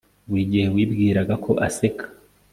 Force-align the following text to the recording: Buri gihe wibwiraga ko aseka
Buri 0.27 0.43
gihe 0.51 0.67
wibwiraga 0.75 1.33
ko 1.43 1.51
aseka 1.67 2.05